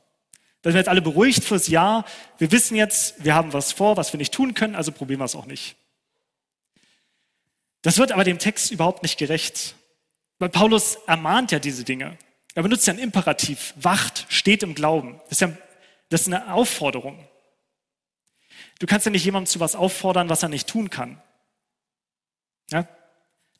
[0.63, 2.05] Da sind wir jetzt alle beruhigt fürs Jahr.
[2.39, 5.25] Wir wissen jetzt, wir haben was vor, was wir nicht tun können, also probieren wir
[5.25, 5.77] es auch nicht.
[7.83, 9.75] Das wird aber dem Text überhaupt nicht gerecht.
[10.39, 12.19] Weil Paulus ermahnt ja diese Dinge.
[12.55, 13.75] Er benutzt ja ein Imperativ.
[13.77, 15.21] Wacht, steht im Glauben.
[15.25, 15.53] Das ist ja
[16.11, 17.25] das ist eine Aufforderung.
[18.81, 21.23] Du kannst ja nicht jemandem zu was auffordern, was er nicht tun kann.
[22.71, 22.89] Ja?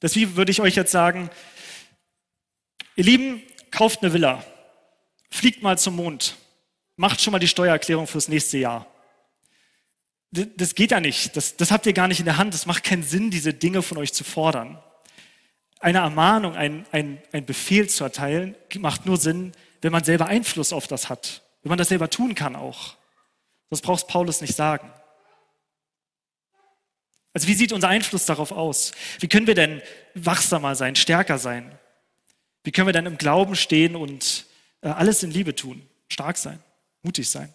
[0.03, 1.31] Deswegen würde ich euch jetzt sagen,
[2.97, 4.43] ihr Lieben, kauft eine Villa,
[5.31, 6.37] fliegt mal zum Mond,
[6.97, 8.87] macht schon mal die Steuererklärung fürs nächste Jahr.
[10.33, 11.37] Das geht ja nicht.
[11.37, 12.55] Das, das habt ihr gar nicht in der Hand.
[12.55, 14.81] Es macht keinen Sinn, diese Dinge von euch zu fordern.
[15.81, 19.53] Eine Ermahnung, ein, ein, ein Befehl zu erteilen, macht nur Sinn,
[19.83, 21.43] wenn man selber Einfluss auf das hat.
[21.63, 22.97] Wenn man das selber tun kann auch.
[23.71, 24.91] Das braucht Paulus nicht sagen.
[27.33, 28.93] Also wie sieht unser Einfluss darauf aus?
[29.21, 29.83] Wie können wir denn
[30.15, 31.79] wachsamer sein, stärker sein?
[32.65, 34.47] Wie können wir denn im Glauben stehen und
[34.83, 36.61] äh, alles in Liebe tun, stark sein?
[37.03, 37.53] mutig sein.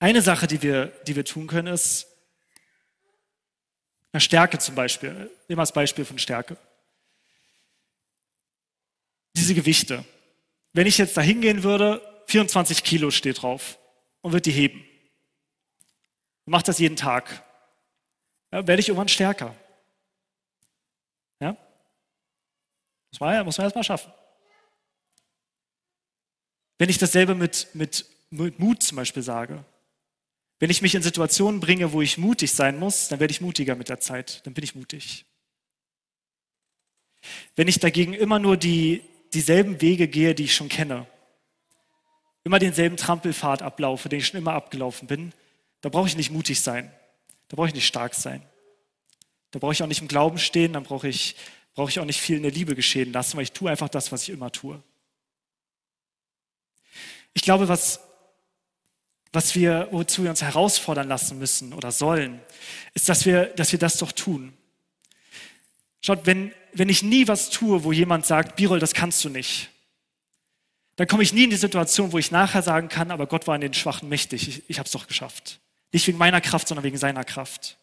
[0.00, 2.06] Eine Sache, die wir, die wir tun können, ist
[4.12, 5.30] eine Stärke zum Beispiel.
[5.48, 6.56] Wir als Beispiel von Stärke.
[9.34, 10.04] Diese Gewichte.
[10.72, 13.78] Wenn ich jetzt da hingehen würde, 24 Kilo steht drauf
[14.20, 14.84] und würde die heben.
[16.48, 17.44] Und mache das jeden Tag.
[18.50, 19.54] ja, werde ich irgendwann stärker.
[21.40, 21.54] Ja?
[23.10, 24.10] Muss man, muss man erstmal schaffen.
[26.78, 29.62] Wenn ich dasselbe mit, mit, mit Mut zum Beispiel sage,
[30.58, 33.74] wenn ich mich in Situationen bringe, wo ich mutig sein muss, dann werde ich mutiger
[33.74, 35.26] mit der Zeit, dann bin ich mutig.
[37.56, 39.02] Wenn ich dagegen immer nur die,
[39.34, 41.06] dieselben Wege gehe, die ich schon kenne,
[42.42, 45.34] immer denselben Trampelpfad ablaufe, den ich schon immer abgelaufen bin,
[45.80, 46.92] da brauche ich nicht mutig sein,
[47.48, 48.42] da brauche ich nicht stark sein.
[49.50, 51.36] Da brauche ich auch nicht im Glauben stehen, dann brauche ich,
[51.74, 54.12] brauche ich auch nicht viel in der Liebe geschehen lassen, weil ich tue einfach das,
[54.12, 54.82] was ich immer tue.
[57.32, 58.00] Ich glaube, was,
[59.32, 62.40] was wir, wozu wir uns herausfordern lassen müssen oder sollen,
[62.94, 64.52] ist, dass wir, dass wir das doch tun.
[66.00, 69.70] Schaut, wenn, wenn ich nie was tue, wo jemand sagt, Birol, das kannst du nicht,
[70.96, 73.54] dann komme ich nie in die Situation, wo ich nachher sagen kann, aber Gott war
[73.54, 75.60] in den Schwachen mächtig, ich, ich habe es doch geschafft.
[75.92, 77.78] Nicht wegen meiner Kraft, sondern wegen seiner Kraft.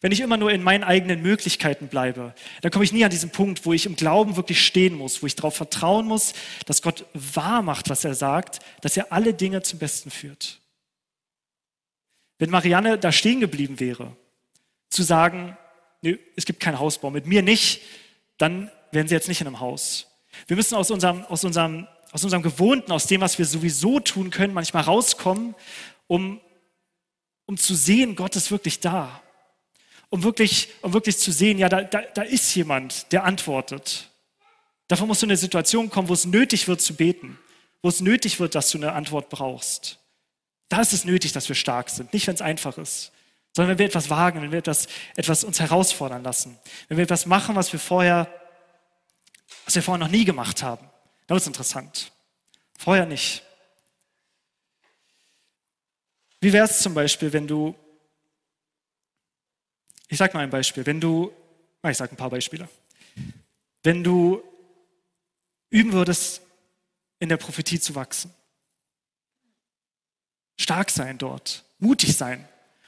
[0.00, 3.30] Wenn ich immer nur in meinen eigenen Möglichkeiten bleibe, dann komme ich nie an diesen
[3.30, 6.34] Punkt, wo ich im Glauben wirklich stehen muss, wo ich darauf vertrauen muss,
[6.66, 10.60] dass Gott wahr macht, was er sagt, dass er alle Dinge zum Besten führt.
[12.38, 14.16] Wenn Marianne da stehen geblieben wäre,
[14.90, 15.56] zu sagen,
[16.02, 17.80] nee, es gibt keinen Hausbau, mit mir nicht,
[18.36, 20.08] dann wären sie jetzt nicht in einem Haus.
[20.46, 24.30] Wir müssen aus unserem, aus unserem, aus unserem Gewohnten, aus dem, was wir sowieso tun
[24.30, 25.54] können, manchmal rauskommen,
[26.06, 26.40] um,
[27.50, 29.20] um zu sehen, Gott ist wirklich da
[30.10, 34.10] um wirklich, um wirklich zu sehen, ja, da, da, da ist jemand, der antwortet.
[34.88, 37.38] Dafür musst du in eine Situation kommen, wo es nötig wird zu beten,
[37.80, 39.98] wo es nötig wird, dass du eine Antwort brauchst.
[40.68, 43.12] Da ist es nötig, dass wir stark sind, nicht wenn es einfach ist,
[43.54, 46.58] sondern wenn wir etwas wagen, wenn wir etwas, etwas uns herausfordern lassen,
[46.88, 48.28] wenn wir etwas machen, was wir vorher,
[49.64, 50.88] was wir vorher noch nie gemacht haben.
[51.28, 52.10] Das ist interessant.
[52.76, 53.44] Vorher nicht.
[56.40, 57.74] Wie wäre es zum Beispiel, wenn du
[60.10, 60.84] ich sage mal ein Beispiel.
[60.84, 61.32] Wenn du,
[61.88, 62.68] ich sage ein paar Beispiele.
[63.84, 64.42] Wenn du
[65.70, 66.42] üben würdest,
[67.20, 68.34] in der Prophetie zu wachsen,
[70.58, 72.46] stark sein dort, mutig sein,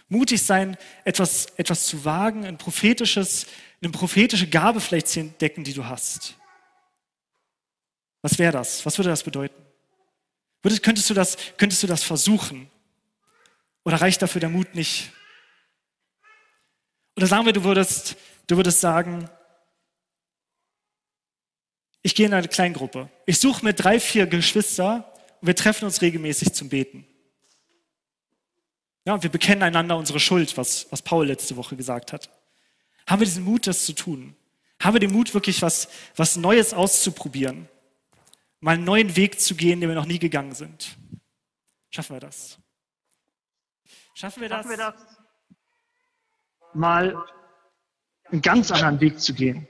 [0.09, 3.47] mutig sein, etwas, etwas zu wagen, ein prophetisches,
[3.81, 6.35] eine prophetische Gabe vielleicht zu entdecken, die du hast.
[8.21, 8.85] Was wäre das?
[8.85, 9.55] Was würde das bedeuten?
[10.83, 12.69] Könntest, du das, könntest du das versuchen?
[13.85, 15.13] Oder reicht dafür der Mut nicht?
[17.17, 18.17] Oder sagen wir, du würdest,
[18.47, 19.29] du würdest sagen,
[22.03, 23.09] ich gehe in eine Kleingruppe.
[23.27, 27.07] Ich suche mir drei, vier Geschwister und wir treffen uns regelmäßig zum Beten.
[29.05, 32.31] Ja, und wir bekennen einander unsere Schuld, was, was Paul letzte Woche gesagt hat.
[33.07, 34.37] Haben wir diesen Mut, das zu tun?
[34.81, 37.69] Haben wir den Mut, wirklich was, was Neues auszuprobieren?
[38.61, 40.97] Mal einen neuen Weg zu gehen, den wir noch nie gegangen sind?
[41.91, 42.59] Schaffen wir das?
[44.15, 44.59] Schaffen wir das?
[44.59, 45.23] Schaffen wir das?
[46.75, 47.17] mal
[48.31, 49.69] einen ganz anderen Weg zu gehen.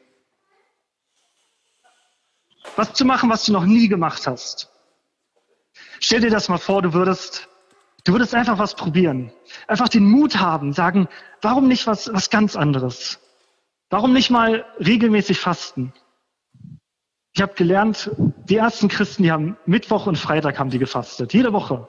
[2.76, 4.70] Was zu machen, was du noch nie gemacht hast.
[6.00, 7.48] Stell dir das mal vor, du würdest,
[8.04, 9.32] du würdest einfach was probieren.
[9.66, 11.08] Einfach den Mut haben, sagen,
[11.42, 13.18] warum nicht was, was ganz anderes?
[13.90, 15.92] Warum nicht mal regelmäßig fasten?
[17.34, 21.52] Ich habe gelernt, die ersten Christen, die haben Mittwoch und Freitag haben die gefastet, jede
[21.52, 21.88] Woche.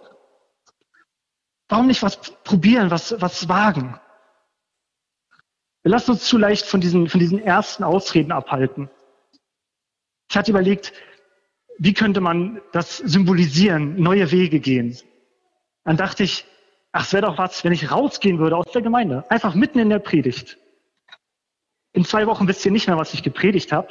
[1.73, 3.99] Warum nicht was probieren, was, was wagen?
[5.81, 8.91] Wir lassen uns zu leicht von diesen, von diesen ersten Ausreden abhalten.
[10.29, 10.93] Ich hatte überlegt,
[11.79, 14.95] wie könnte man das symbolisieren, neue Wege gehen.
[15.83, 16.45] Dann dachte ich,
[16.91, 19.89] ach, es wäre doch was, wenn ich rausgehen würde aus der Gemeinde, einfach mitten in
[19.89, 20.59] der Predigt.
[21.91, 23.87] In zwei Wochen wisst ihr nicht mehr, was ich gepredigt habe,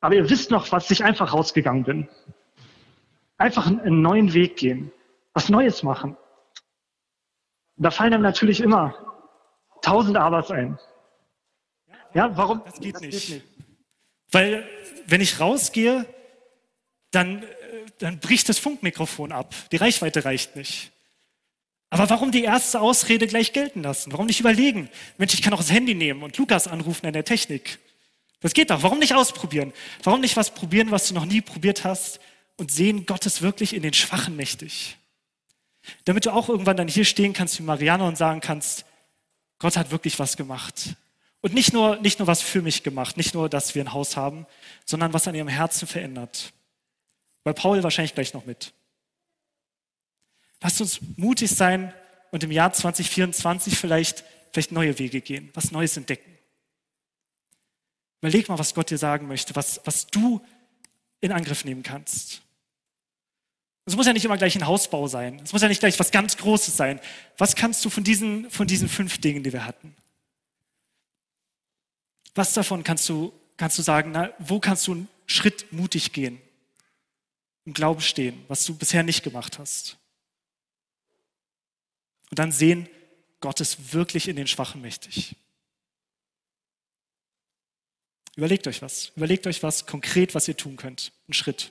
[0.00, 2.08] aber ihr wisst noch, was ich einfach rausgegangen bin.
[3.36, 4.92] Einfach einen neuen Weg gehen,
[5.34, 6.16] was Neues machen.
[7.76, 8.94] Und da fallen dann natürlich immer
[9.82, 10.78] tausend Abers ein.
[12.14, 12.62] Ja, warum?
[12.64, 13.26] Das geht, das nicht.
[13.26, 13.46] geht nicht.
[14.32, 14.66] Weil
[15.06, 16.06] wenn ich rausgehe,
[17.10, 17.46] dann, äh,
[17.98, 19.54] dann bricht das Funkmikrofon ab.
[19.72, 20.92] Die Reichweite reicht nicht.
[21.90, 24.12] Aber warum die erste Ausrede gleich gelten lassen?
[24.12, 24.90] Warum nicht überlegen?
[25.18, 27.78] Mensch, ich kann auch das Handy nehmen und Lukas anrufen in der Technik.
[28.40, 28.82] Das geht doch.
[28.82, 29.72] Warum nicht ausprobieren?
[30.02, 32.20] Warum nicht was probieren, was du noch nie probiert hast
[32.56, 34.98] und sehen, Gott ist wirklich in den Schwachen mächtig?
[36.04, 38.84] Damit du auch irgendwann dann hier stehen kannst wie Marianne und sagen kannst,
[39.58, 40.96] Gott hat wirklich was gemacht.
[41.40, 44.16] Und nicht nur, nicht nur was für mich gemacht, nicht nur, dass wir ein Haus
[44.16, 44.46] haben,
[44.84, 46.52] sondern was an ihrem Herzen verändert.
[47.44, 48.72] Weil Paul wahrscheinlich gleich noch mit.
[50.60, 51.92] Lasst uns mutig sein
[52.32, 56.36] und im Jahr 2024 vielleicht, vielleicht neue Wege gehen, was Neues entdecken.
[58.20, 60.44] Überleg mal, was Gott dir sagen möchte, was, was du
[61.20, 62.42] in Angriff nehmen kannst.
[63.88, 65.40] Es muss ja nicht immer gleich ein Hausbau sein.
[65.44, 67.00] Es muss ja nicht gleich was ganz Großes sein.
[67.38, 69.94] Was kannst du von diesen, von diesen fünf Dingen, die wir hatten?
[72.34, 76.40] Was davon kannst du, kannst du sagen, na, wo kannst du einen Schritt mutig gehen?
[77.64, 79.96] Im Glauben stehen, was du bisher nicht gemacht hast.
[82.30, 82.88] Und dann sehen,
[83.40, 85.36] Gott ist wirklich in den Schwachen mächtig.
[88.34, 89.12] Überlegt euch was.
[89.16, 91.12] Überlegt euch was konkret, was ihr tun könnt.
[91.28, 91.70] Ein Schritt.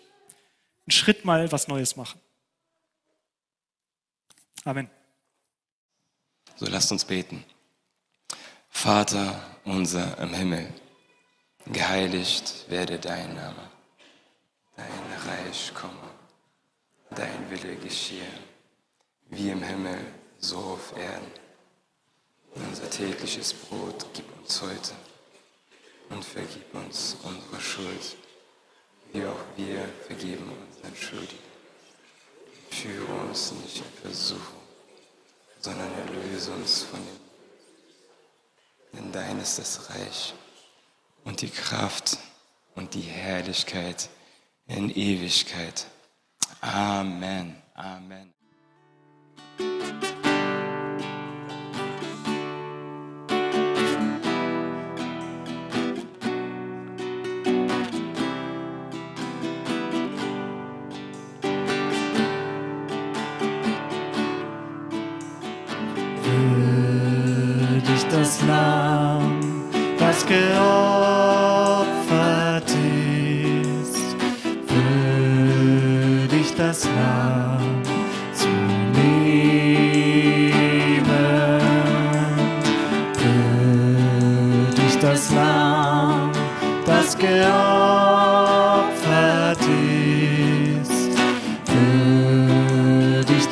[0.87, 2.19] Ein Schritt mal was Neues machen.
[4.63, 4.89] Amen.
[6.55, 7.43] So lasst uns beten.
[8.69, 10.73] Vater unser im Himmel,
[11.65, 13.71] geheiligt werde dein Name,
[14.75, 14.87] dein
[15.27, 16.09] Reich komme,
[17.11, 18.27] dein Wille geschehe,
[19.29, 19.97] wie im Himmel,
[20.39, 21.31] so auf Erden.
[22.53, 24.93] Unser tägliches Brot gib uns heute
[26.09, 28.17] und vergib uns unsere Schuld,
[29.15, 31.39] wie auch wir vergeben unseren Schuldigen.
[32.69, 34.61] Führe uns nicht in Versuchung,
[35.61, 37.19] sondern erlöse uns von dem.
[38.93, 40.33] Denn dein ist das Reich
[41.23, 42.17] und die Kraft
[42.75, 44.09] und die Herrlichkeit
[44.67, 45.85] in Ewigkeit.
[46.59, 47.61] Amen.
[47.73, 48.34] Amen.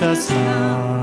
[0.04, 1.03] Würdig das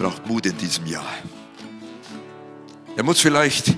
[0.00, 1.04] braucht Mut in diesem Jahr.
[2.96, 3.74] Er muss vielleicht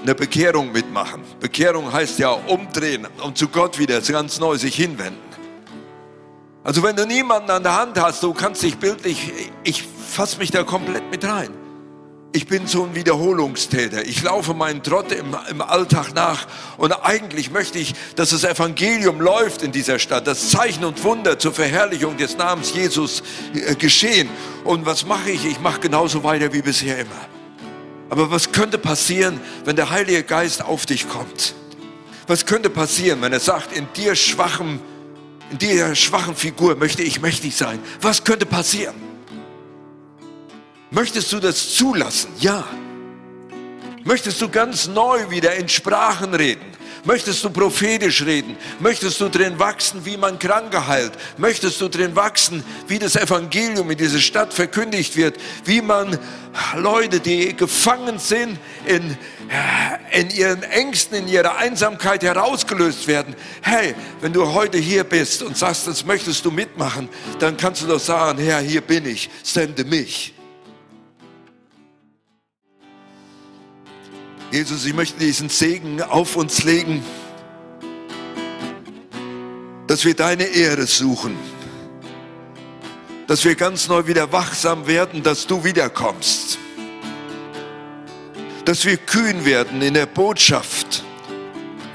[0.00, 1.22] eine Bekehrung mitmachen.
[1.40, 5.20] Bekehrung heißt ja umdrehen und zu Gott wieder ganz neu sich hinwenden.
[6.62, 9.32] Also wenn du niemanden an der Hand hast, du kannst dich bildlich,
[9.64, 11.50] ich fasse mich da komplett mit rein.
[12.34, 14.06] Ich bin so ein Wiederholungstäter.
[14.06, 16.46] Ich laufe meinen Trott im, im Alltag nach
[16.78, 21.38] und eigentlich möchte ich, dass das Evangelium läuft in dieser Stadt, dass Zeichen und Wunder
[21.38, 23.22] zur Verherrlichung des Namens Jesus
[23.54, 24.30] äh, geschehen.
[24.64, 25.44] Und was mache ich?
[25.44, 27.10] Ich mache genauso weiter wie bisher immer.
[28.08, 31.54] Aber was könnte passieren, wenn der Heilige Geist auf dich kommt?
[32.26, 34.80] Was könnte passieren, wenn er sagt, in dir schwachem,
[35.50, 37.78] in dir schwachen Figur möchte ich mächtig sein?
[38.00, 39.11] Was könnte passieren?
[40.92, 42.30] Möchtest du das zulassen?
[42.38, 42.64] Ja.
[44.04, 46.66] Möchtest du ganz neu wieder in Sprachen reden?
[47.04, 48.56] Möchtest du prophetisch reden?
[48.78, 51.12] Möchtest du drin wachsen, wie man Kranke heilt?
[51.38, 55.36] Möchtest du drin wachsen, wie das Evangelium in dieser Stadt verkündigt wird?
[55.64, 56.18] Wie man
[56.76, 59.16] Leute, die gefangen sind, in,
[60.12, 63.34] in ihren Ängsten, in ihrer Einsamkeit herausgelöst werden?
[63.62, 67.08] Hey, wenn du heute hier bist und sagst, das möchtest du mitmachen,
[67.38, 70.34] dann kannst du doch sagen, Herr, hier bin ich, sende mich.
[74.52, 77.02] Jesus, ich möchte diesen Segen auf uns legen,
[79.86, 81.38] dass wir deine Ehre suchen,
[83.26, 86.58] dass wir ganz neu wieder wachsam werden, dass du wiederkommst,
[88.66, 91.02] dass wir kühn werden in der Botschaft,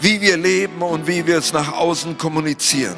[0.01, 2.97] wie wir leben und wie wir es nach außen kommunizieren.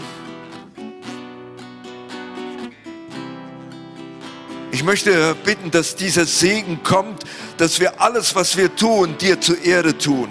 [4.79, 7.25] Ich möchte bitten, dass dieser Segen kommt,
[7.57, 10.29] dass wir alles, was wir tun, dir zur Ehre tun.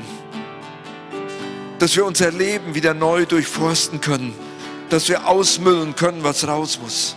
[1.79, 4.33] Dass wir unser Leben wieder neu durchforsten können.
[4.89, 7.15] Dass wir ausmüllen können, was raus muss.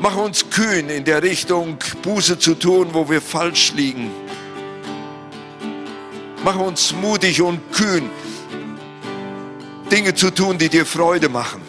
[0.00, 4.10] Mach uns kühn in der Richtung, Buße zu tun, wo wir falsch liegen.
[6.42, 8.08] Mach uns mutig und kühn,
[9.92, 11.67] Dinge zu tun, die dir Freude machen.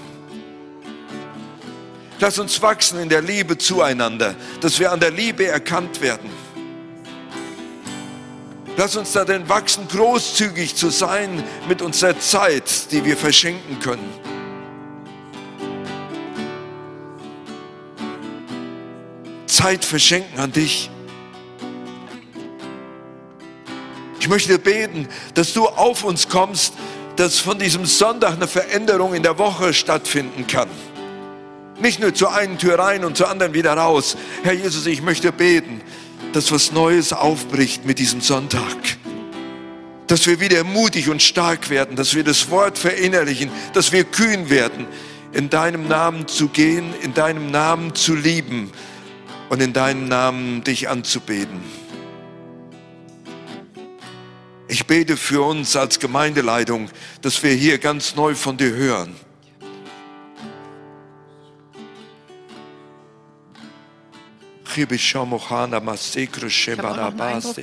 [2.19, 6.29] Lass uns wachsen in der Liebe zueinander, dass wir an der Liebe erkannt werden.
[8.75, 14.09] Lass uns darin wachsen, großzügig zu sein mit unserer Zeit, die wir verschenken können.
[19.45, 20.89] Zeit verschenken an dich.
[24.19, 26.73] Ich möchte beten, dass du auf uns kommst,
[27.15, 30.69] dass von diesem Sonntag eine Veränderung in der Woche stattfinden kann.
[31.81, 34.17] Nicht nur zur einen Tür rein und zur anderen wieder raus.
[34.43, 35.81] Herr Jesus, ich möchte beten,
[36.33, 38.97] dass was Neues aufbricht mit diesem Sonntag.
[40.07, 44.49] Dass wir wieder mutig und stark werden, dass wir das Wort verinnerlichen, dass wir kühn
[44.49, 44.87] werden,
[45.31, 48.71] in deinem Namen zu gehen, in deinem Namen zu lieben
[49.49, 51.61] und in deinem Namen dich anzubeten.
[54.67, 56.89] Ich bete für uns als Gemeindeleitung,
[57.21, 59.15] dass wir hier ganz neu von dir hören.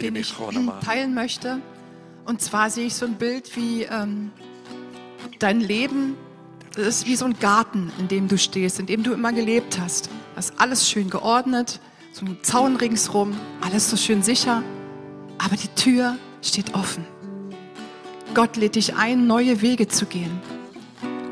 [0.01, 0.35] Den ich
[0.85, 1.61] teilen möchte.
[2.25, 4.33] Und zwar sehe ich so ein Bild wie ähm,
[5.39, 6.17] dein Leben
[6.77, 10.11] ist wie so ein Garten, in dem du stehst, in dem du immer gelebt hast.
[10.35, 11.81] Das ist alles schön geordnet,
[12.13, 14.63] so ein Zaun ringsrum, alles so schön sicher.
[15.39, 17.07] Aber die Tür steht offen.
[18.35, 20.41] Gott lädt dich ein, neue Wege zu gehen.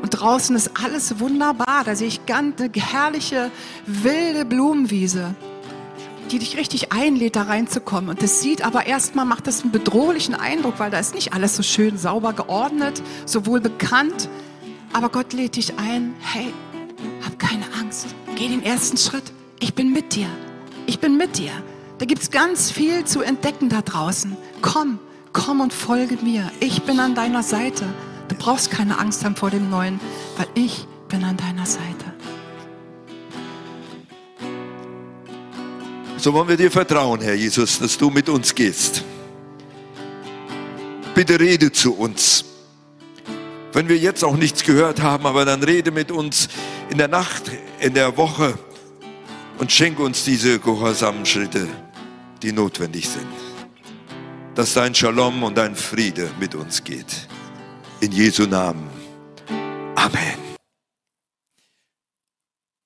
[0.01, 1.83] Und draußen ist alles wunderbar.
[1.83, 3.51] Da sehe ich ganz eine herrliche,
[3.85, 5.35] wilde Blumenwiese
[6.31, 8.09] die dich richtig einlädt, da reinzukommen.
[8.09, 11.55] Und das sieht aber erstmal, macht das einen bedrohlichen Eindruck, weil da ist nicht alles
[11.55, 14.29] so schön sauber geordnet, sowohl bekannt.
[14.93, 16.53] Aber Gott lädt dich ein, hey,
[17.23, 19.31] hab keine Angst, geh den ersten Schritt.
[19.59, 20.27] Ich bin mit dir.
[20.85, 21.51] Ich bin mit dir.
[21.97, 24.35] Da gibt es ganz viel zu entdecken da draußen.
[24.61, 24.99] Komm,
[25.33, 26.51] komm und folge mir.
[26.59, 27.85] Ich bin an deiner Seite.
[28.27, 29.99] Du brauchst keine Angst haben vor dem Neuen,
[30.37, 32.14] weil ich bin an deiner Seite.
[36.25, 39.03] So wollen wir dir vertrauen, Herr Jesus, dass du mit uns gehst.
[41.13, 42.45] Bitte rede zu uns.
[43.71, 46.49] Wenn wir jetzt auch nichts gehört haben, aber dann rede mit uns
[46.89, 48.57] in der Nacht, in der Woche
[49.59, 51.67] und schenke uns diese gehorsamen Schritte,
[52.41, 53.27] die notwendig sind.
[54.55, 57.27] Dass dein Shalom und dein Friede mit uns geht.
[57.99, 58.89] In Jesu Namen.
[59.93, 60.44] Amen.